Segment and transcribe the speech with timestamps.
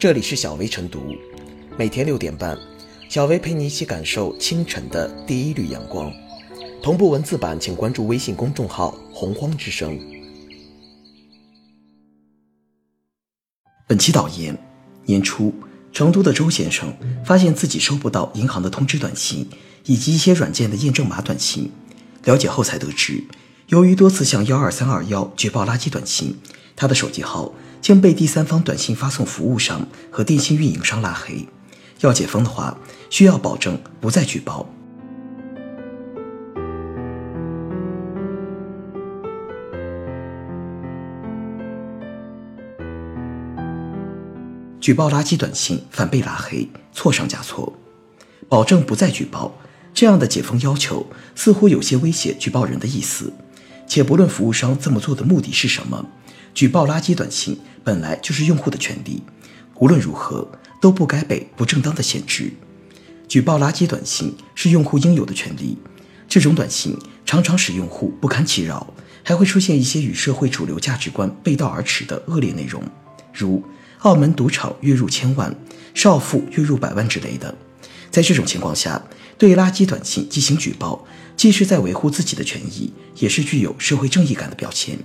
[0.00, 1.14] 这里是小薇晨读，
[1.76, 2.58] 每天六点半，
[3.10, 6.10] 小薇陪你一起感受清晨的第一缕阳光。
[6.82, 10.00] 同步文字版，请关注微信公众号“洪荒之声”。
[13.86, 14.56] 本期导言：
[15.04, 15.52] 年初，
[15.92, 19.50] 成都的周先生发现自己收不到银行的通知短信
[19.84, 21.70] 以及一些软件的验证码短信。
[22.24, 23.22] 了解后才得知，
[23.66, 26.38] 由于多次向幺二三二幺举报垃圾短信，
[26.74, 27.52] 他的手机号。
[27.80, 31.46] 将被第三方短信发送服务商和电信运营商拉黑。
[32.00, 32.78] 要解封的话，
[33.10, 34.68] 需要保证不再举报。
[44.80, 47.72] 举报垃圾短信反被拉黑，错上加错。
[48.48, 49.54] 保证不再举报，
[49.92, 53.30] 这样的解封要求似乎有些威胁举报人的意思。
[53.86, 56.06] 且不论服务商这么做的目的是什么。
[56.54, 59.22] 举报垃圾短信本来就是用户的权利，
[59.76, 60.50] 无论如何
[60.80, 62.52] 都不该被不正当的限制。
[63.28, 65.78] 举报垃圾短信是用户应有的权利，
[66.28, 68.92] 这种短信常常使用户不堪其扰，
[69.22, 72.82] 还会出现一些与社会主流价值观背道而驰的恶劣内容，
[73.32, 73.64] 如
[74.00, 75.54] 澳门赌场月入千万、
[75.94, 77.54] 少妇月入百万之类的。
[78.10, 79.00] 在这种情况下，
[79.38, 84.98] 对垃圾短信进行举报，既是在维护自己的权益，也是具有社会正义感的表现。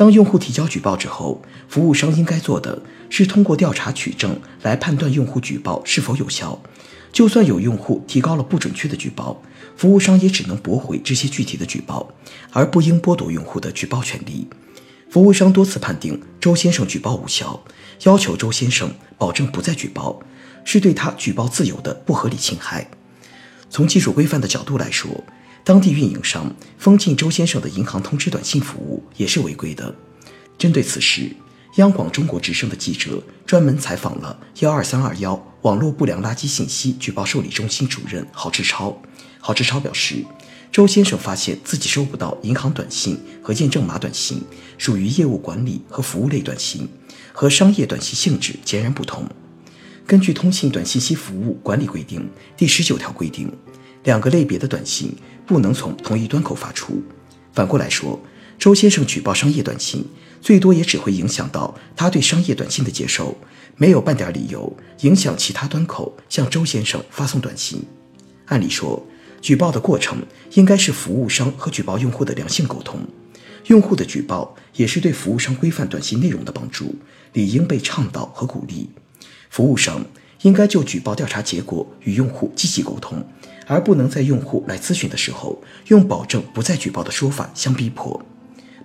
[0.00, 6.58] 当用户提交举报之后，服务商应该做的是通过调查取证来判断用户举报是否有效。
[7.12, 9.42] 就算有用户提高了不准确的举报，
[9.76, 12.14] 服务商也只能驳回这些具体的举报，
[12.50, 14.48] 而不应剥夺用户的举报权利。
[15.10, 17.62] 服务商多次判定周先生举报无效，
[18.04, 20.18] 要求周先生保证不再举报，
[20.64, 22.88] 是对他举报自由的不合理侵害。
[23.68, 25.24] 从技术规范的角度来说，
[25.64, 29.94] 当地运营商封禁周先生的银行通知短信服务也是违规的。
[30.58, 31.30] 针对此事，
[31.76, 39.00] 央广中国之声的记者专门采访了幺二三二幺网络不良垃圾信息举报受理中心主任郝志超。
[39.38, 40.24] 郝志超表示，
[40.72, 44.42] 周先生发现自己收不到银行短信和验证码短信，
[44.76, 46.88] 属于业务管理和服务类短信，
[47.32, 49.26] 和商业短信性质截然不同。
[50.06, 52.20] 根据《通信短信息服务管理规定》
[52.56, 53.50] 第十九条规定，
[54.04, 55.14] 两个类别的短信。
[55.50, 57.02] 不能从同一端口发出。
[57.52, 58.22] 反过来说，
[58.56, 60.04] 周先生举报商业短信，
[60.40, 63.36] 最多也只会影响到他对商业短信的接收，
[63.76, 67.82] 没有半点理由影响其他端口向周先生发送短信。
[68.46, 69.04] 按理说，
[69.40, 70.18] 举报的过程
[70.52, 73.00] 应该是服务商和举报用户的良性沟通，
[73.66, 76.94] 用户的举报也是对服务商规范短信内容的帮助，
[77.32, 78.88] 理应被倡导和鼓励。
[79.48, 80.04] 服务商
[80.42, 83.24] 应该就举报调查结果与用户积极沟通。
[83.66, 88.20] 而不能在用户来咨询的时候用保证不再举报的说法相逼迫。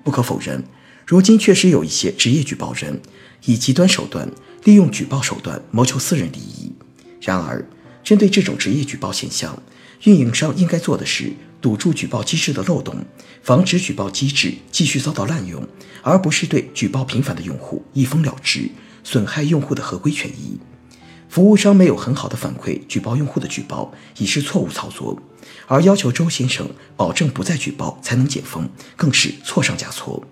[0.04, 0.64] 不可否认，
[1.08, 3.02] 如今确实有一些职业举报人
[3.46, 4.30] 以极端手段
[4.64, 6.72] 利用举报手段谋求私人利益。
[7.20, 7.68] 然而，
[8.04, 9.60] 针对这种职业举报现象，
[10.04, 13.04] 运营商应该做的是堵住举报机制的漏洞，
[13.42, 15.68] 防止举报机制继续遭到滥用，
[16.04, 18.70] 而不是对举报频繁的用户一封了之，
[19.04, 20.60] 损害用户的合规权益。
[21.36, 25.20] 服务商没有很好的反馈举报用户的举报，已是错误操作；
[25.68, 26.66] 而要求周先生
[26.96, 30.24] 保证不再举报才能解封，更是错上加错。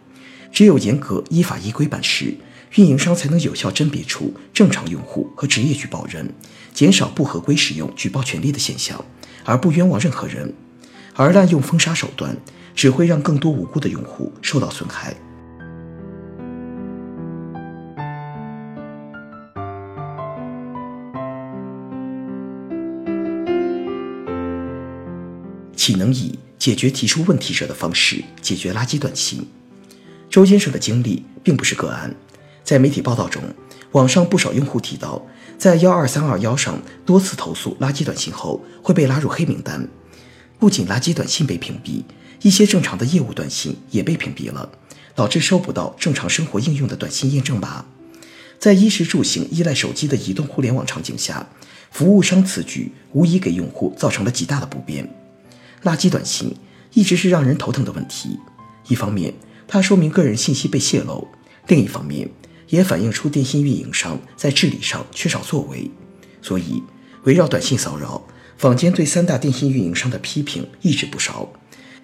[0.54, 2.34] 只有严格依法依规办事，
[2.76, 6.34] 运营商才能有效甄别出正常用户和职业举报人，
[6.74, 9.04] 减少不合规使用举报权利的现象，
[9.44, 10.54] 而不冤枉任何人。
[11.16, 12.38] 而滥用封杀手段，
[12.74, 15.14] 只会让更多无辜的用户受到损害。
[25.86, 29.46] 岂能以解决提出问题者的方式解决垃圾短信？
[30.30, 32.16] 周先生的经历并不是个案，
[32.64, 33.42] 在媒体报道中，
[33.92, 35.22] 网上不少用户提到，
[35.58, 39.86] 在幺二三二幺上多次投诉垃圾短信后会被拉入黑名单。
[40.58, 42.04] 不仅垃圾短信被屏蔽，
[42.42, 44.72] 一些正常的业务短信也被屏蔽了，
[45.14, 47.84] 导致收不到正常生活应用的短信验证码。
[48.58, 51.46] 在衣食住行依赖手机的移动互联网场景下，
[51.92, 55.14] 服务商此举无疑给用户造成了极大的不便。
[55.84, 56.56] 垃圾短信
[56.94, 58.40] 一直是让人头疼的问题。
[58.88, 59.34] 一方面，
[59.68, 61.28] 它说明个人信息被泄露；
[61.68, 62.30] 另一方面，
[62.70, 65.90] 也反映出电信运营商在治理上缺少作为。
[66.42, 66.84] 所以，
[67.24, 68.22] 围绕短信骚扰，
[68.58, 71.50] 坊间对三大电信运营商的批评一直不少。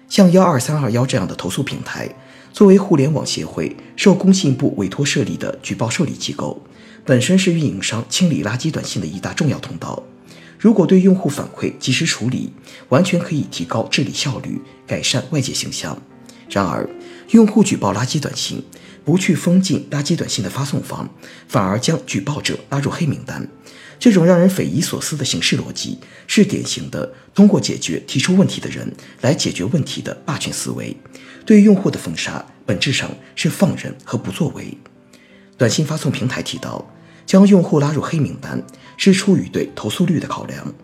[0.08, 2.08] 像幺二三二幺这样的投诉平台，
[2.52, 6.60] 作为互联网协会受工信部委托设立的举报受理机构，
[7.04, 10.02] 本身是运营商清理垃圾短信的一大重要通道。
[10.60, 12.52] 如果对用户反馈及时处理，
[12.90, 15.96] 完全可以提高治理效率，改善外界形象。
[16.50, 16.86] 然而，
[17.30, 18.62] 用户举报垃圾短信，
[19.02, 21.08] 不去封禁垃圾短信的发送方，
[21.48, 23.48] 反而将举报者拉入黑名单。
[23.98, 28.92] 这种让人匪夷所思的形式逻辑，是典型的通过解决提出问题的人
[29.22, 30.94] 来解决问题的霸权思维。
[31.46, 34.76] 对用户的封杀，本质上是放任和不作为。
[35.56, 36.86] 短信发送平台提到，
[37.30, 38.60] 将用户拉入黑名单
[38.96, 40.74] 是出于对投诉率的考量。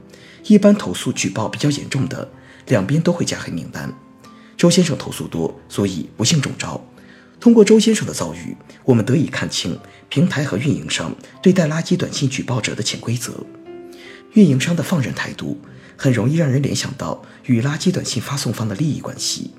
[0.44, 2.30] 一般投诉举报比较严重的，
[2.68, 3.92] 两边都会加黑名单。
[4.56, 6.80] 周先生投诉多，所以不幸中招。
[7.40, 9.76] 通过周先生的遭遇，我们得以看清
[10.08, 11.12] 平台和运营商
[11.42, 13.44] 对待垃圾短信举报者的潜规则。
[14.34, 15.58] 运营商的放任态度，
[15.96, 19.50] 很容易让人联想到与垃圾短信发送方的利益关系。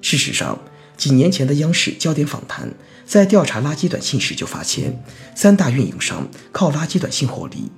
[0.00, 0.58] 事实上，
[1.00, 2.74] 几年前的央视焦点访谈
[3.06, 5.02] 在调查垃圾短信时就发现，
[5.34, 7.72] 三大运营商靠垃圾短信获利。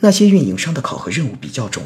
[0.00, 1.84] 那些运营商的考核任务比较重，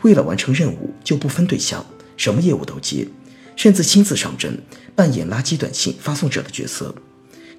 [0.00, 1.84] 为了完成任务就不分对象，
[2.16, 3.06] 什么业务都接，
[3.54, 4.58] 甚至亲自上阵
[4.96, 6.94] 扮演垃圾短信发送者的角色。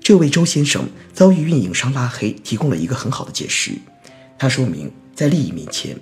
[0.01, 3.73] 这位周先生遭遇运营商拉黑，提供了一个很好的解释。
[4.39, 5.95] 他说明，在利益面前，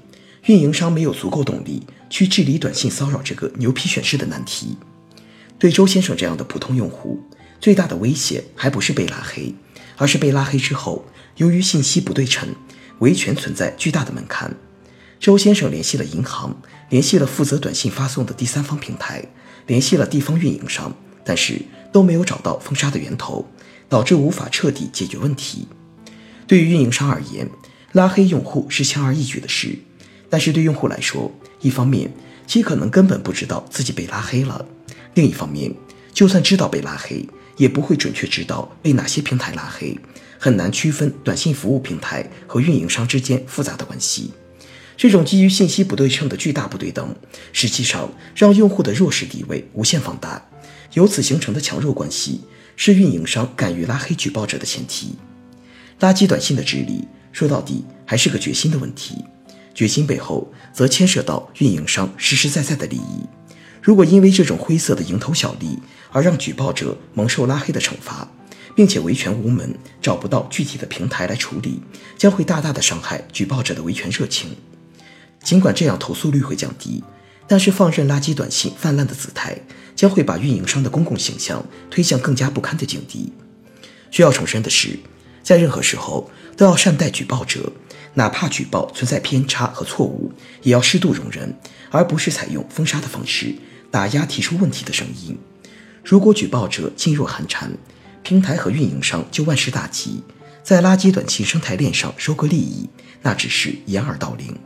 [0.46, 4.78] 运营商没有足够动力去治理短信骚扰这个牛皮癣式的难题。
[5.64, 7.24] 对周先生这样的普通用户，
[7.62, 9.56] 最大的威胁还不是被拉黑，
[9.96, 11.06] 而是被拉黑之后，
[11.38, 12.50] 由于信息不对称。
[13.00, 14.58] 维权存在巨大的门槛。
[15.22, 16.54] 周先生联系了银行，
[16.90, 19.24] 联系了负责短信发送的第三方平台，
[19.66, 20.94] 联系了地方运营商，
[21.24, 21.62] 但是
[21.94, 23.48] 都没有找到封杀的源头，
[23.88, 25.70] 导致无法彻底解决问题。
[26.46, 27.50] 对于运营商而言，
[27.94, 29.80] 拉黑用户是轻而易举的事，
[30.30, 31.32] 但是对用户来说，
[31.62, 32.12] 一方面
[32.46, 34.66] 其可能根本不知道自己被拉黑了，
[35.16, 35.74] 另一方面，
[36.14, 37.28] 就算知道被拉黑，
[37.58, 39.98] 也不会准确知道被哪些平台拉黑。
[40.40, 44.34] 很难区分短信服务平台和运营商之间复杂的关系。
[44.98, 47.16] 这种基于信息不对称的巨大不对等，
[47.52, 50.46] 实际上让用户的弱势地位无限放大。
[50.94, 52.42] 由此形成的强弱关系，
[52.76, 55.16] 是运营商敢于拉黑举报者的前提。
[56.00, 59.24] 垃圾短信的治理，说到底还是个决心的问题。
[59.74, 63.26] 决心背后，则牵涉到运营商实实在在的利益。
[63.84, 65.78] 如果因为这种灰色的蝇头小利，
[66.14, 68.26] 而让举报者蒙受拉黑的惩罚，
[68.74, 71.82] 并且维权无门，找不到具体的平台来处理，
[72.18, 74.56] 将会大大的伤害举报者的维权热情。
[75.44, 77.04] 尽管这样投诉率会降低，
[77.46, 79.58] 但是放任垃圾短信泛滥的姿态，
[79.98, 83.34] 将会把运营商的公共形象推向更加不堪的境地。
[84.10, 84.98] 需要重申的是，
[85.44, 87.74] 在任何时候都要善待举报者，
[88.14, 90.32] 哪怕举报存在偏差和错误，
[90.62, 91.54] 也要适度容忍，
[91.92, 93.54] 而不是采用封杀的方式
[93.94, 95.38] 打压提出问题的声音。
[96.04, 97.72] 如果举报者噤若寒蝉，
[98.24, 100.24] 平台和运营商就万事大吉，
[100.64, 102.90] 在垃圾短信生态链上收割利益，
[103.22, 104.58] 那只是掩耳盗铃。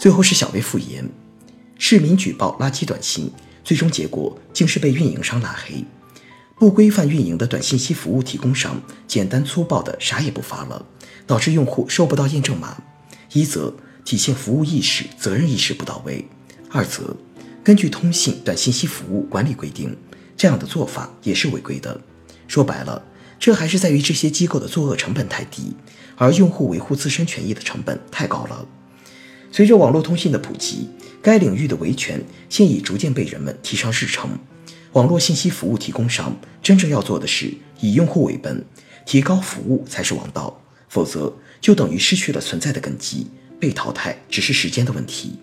[0.00, 1.08] 最后是小微复言，
[1.78, 3.30] 市民举报垃圾短信，
[3.62, 5.84] 最终结果竟是被运营商拉黑。
[6.58, 10.84] 不规范运营的短信息服务提供商，简单粗暴的啥也不发了。
[11.26, 12.82] 导致用户收不到验证码，
[13.34, 16.24] 一则体现服务意识、责任意识不到位；
[16.70, 17.14] 二则
[17.62, 19.94] 根据通信短信息服务管理规定，
[20.38, 22.00] 这样的做法也是违规的。
[22.46, 23.02] 说白了，
[23.38, 25.74] 这还是在于这些机构的作恶成本太低，
[26.16, 28.66] 而用户维护自身权益的成本太高了。
[29.52, 30.88] 随着网络通信的普及，
[31.20, 34.30] 该领域的维权现已逐渐被人们提上日程。
[34.98, 38.64] 网络信息服务提供商真正要做的是以用户为本，
[39.06, 40.60] 提高服务才是王道。
[40.88, 43.28] 否则，就等于失去了存在的根基，
[43.60, 45.38] 被淘汰只是时间的问题。